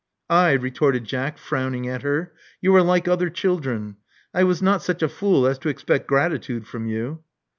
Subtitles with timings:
[0.31, 3.97] Aye," retorted Jack, frowning at her: you are like other children.
[4.33, 7.23] I was not such a fool as to expect gratitude from you."